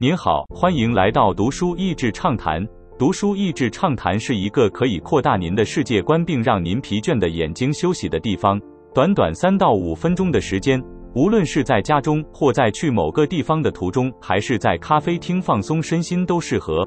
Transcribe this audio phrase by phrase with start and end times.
[0.00, 2.66] 您好，欢迎来到读书益智畅谈。
[2.98, 8.60] 读书益智畅谈是一个可以扩大您的世界观，并让您疲倦的眼睛休息的地方。
[8.92, 10.82] 短短三到五分钟的时间，
[11.14, 16.84] 无论是在家中，或在去某个地方的途中，还是在咖啡厅放松身心，都适合。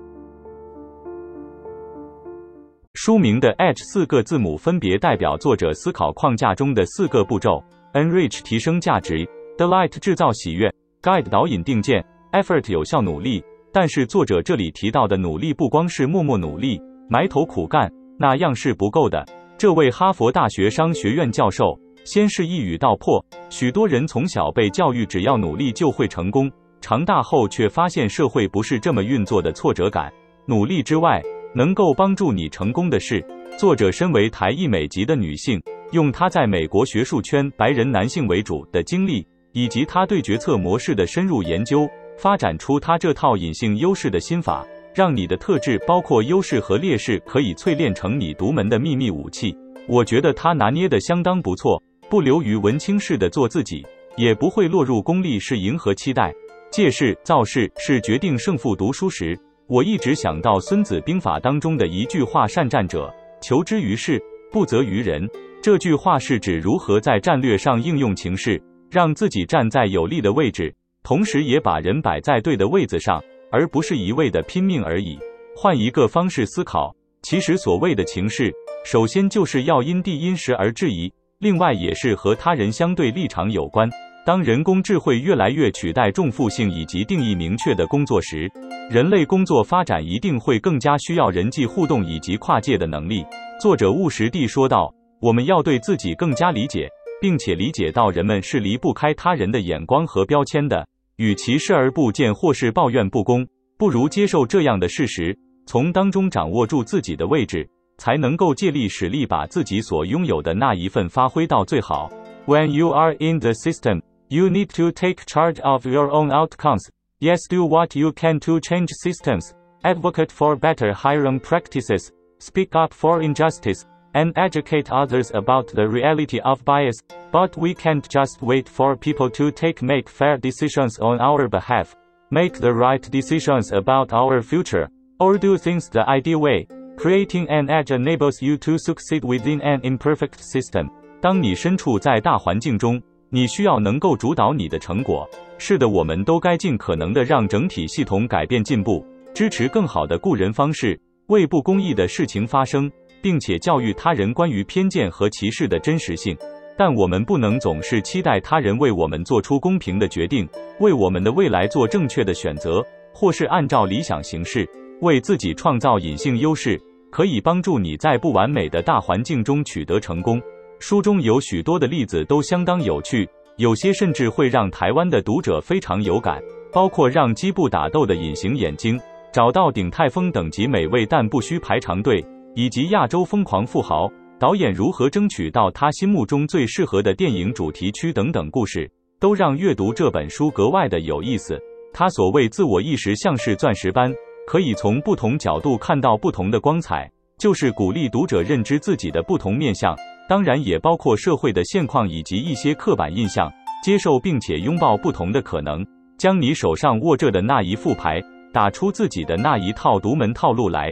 [2.95, 7.63] 书名的 H 四个字母分别代表作者思考框架中的四个步骤
[7.93, 9.25] ：Enrich 提升价值
[9.57, 10.69] ，Delight 制造喜悦
[11.01, 13.43] ，Guide 导引定见，Effort 有效努力。
[13.73, 19.23] 但是作者这里提到的努力，不光是默默努力、埋头苦干，那样是不够的。
[19.55, 26.49] 这位哈佛大学商学院教授先是一语道破：许多人从小被教育只要努力就会成功，
[26.81, 29.51] 长大后却发现社会不是这么运作的。
[29.51, 30.11] 挫折感，
[30.47, 31.21] 努力之外，
[31.53, 33.23] 能够帮助你成功的事。
[33.57, 41.87] 作者身为台裔美籍的女性，用她在美国学术圈白人男性为主的经历，以及她对决策模式的深入研究。
[42.17, 49.55] 发展出他这套隐性优势的心法，让你的特质包括优势和劣势可以淬炼成你独门的秘密武器。
[49.87, 56.33] 我觉得他拿捏的相当不错，不流于文青式的做自己，也不会落入功利式迎合期待。
[56.69, 58.75] 借势造势是决定胜负。
[58.75, 65.25] 读书时，我一直想到《孙子兵法》当中的一句话：“善战者，求之于事，不责于人。”
[65.63, 68.61] 这句话是指如何在战略上应用情势，
[68.91, 70.73] 让自己站在有利的位置。
[71.07, 75.17] 同时也把人摆在对的位子上，而不是一味的拼命而已。
[75.55, 83.89] 换一个方式思考，其实所谓的情势，首先就是要因地因时而质疑，另外也是和他人相对立场有关。
[84.25, 88.51] 当人工智慧越来越取代重复性以及定义明确的工作时，
[88.91, 93.25] 人类工作发展一定会更加需要人际互动以及跨界的能力。
[93.61, 96.89] 作者务实地说道：“我们要对自己更加理解，
[97.21, 100.85] 并且理解到人们是离不开他人的眼光和标签的。”
[101.17, 107.67] 与其视而不见或是抱怨不公，不如接受这样的事实，从当中掌握住自己的位置，
[107.97, 112.09] 才能够借力使力，把自己所拥有的那一份发挥到最好。
[112.45, 116.87] When you are in the system, you need to take charge of your own outcomes.
[117.19, 119.53] Yes, do what you can to change systems.
[119.81, 122.11] Advocate for better hiring practices.
[122.39, 123.83] Speak up for injustice.
[124.16, 127.00] and educate others about the reality of bias,
[127.30, 131.94] but we can't just wait for people to take make fair decisions on our behalf,
[132.30, 134.88] make the right decisions about our future,
[135.18, 136.66] or do things the ideal way.
[136.98, 140.90] Creating an edge enables you to succeed within an imperfect system.
[141.22, 143.00] 当你身处在大环境中，
[143.30, 145.26] 你需要能够主导你的成果。
[145.56, 152.90] 是的，我们都该尽可能的让整体系统改变进步，支持更好的雇人方式，为不公义的事情发生。
[153.21, 156.37] 并且教育他人关于偏见和歧视的真实性，
[156.77, 160.47] 但我们不能总是期待他人为我们做出公平的决定，
[160.79, 162.83] 为我们的未来做正确的选择，
[163.13, 164.67] 或是按照理想行事，
[165.01, 166.79] 为自己创造隐性优势，
[167.09, 170.41] 可以帮助你在不完美的大环境中取得成功。
[170.79, 173.27] 书中有许多的例子都相当有趣，
[173.57, 176.39] 有些甚至会让台湾的读者非常有感，
[176.71, 178.99] 包括让基部打斗的隐形眼睛，
[179.33, 182.23] 找到鼎泰丰等级美味但不需排长队。
[182.57, 191.55] 以及亚洲疯狂富豪导演如何争取到他心目中最适合的电影主题曲等等故事，都让阅读这本书格外的有意思。
[191.93, 194.11] 他所谓自我意识像是钻石般，
[194.47, 197.07] 可以从不同角度看到不同的光彩，
[197.37, 199.95] 就是鼓励读者认知自己的不同面相，
[200.27, 203.47] 当然也包括社会的现况以及一些刻板印象，
[203.83, 205.85] 接受并且拥抱不同的可能，
[206.17, 208.19] 将你手上握着的那一副牌
[208.51, 210.91] 打出自己的那一套独门套路来。